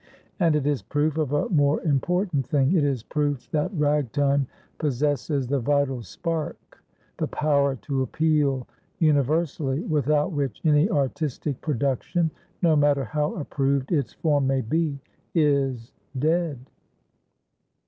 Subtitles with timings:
[0.39, 4.47] And it is proof of a more important thing, it is proof that Ragtime
[4.79, 6.83] possesses the vital spark,
[7.17, 8.67] the power to appeal
[8.97, 12.31] universally, without which any artistic production,
[12.63, 14.97] no matter how approved its form may be,
[15.35, 16.57] is dead.